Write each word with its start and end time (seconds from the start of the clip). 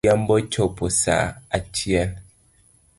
Odhiambo 0.03 0.35
chopo 0.53 0.85
saa 1.03 1.27
achiel. 1.57 2.11